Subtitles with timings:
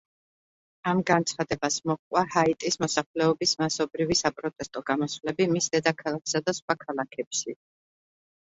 [0.91, 7.57] ამ განცხადებას მოჰყვა ჰაიტის მოსახლეობის მასობრივი საპროტესტო გამოსვლები მის დედაქალაქსა და სხვა ქალაქებში.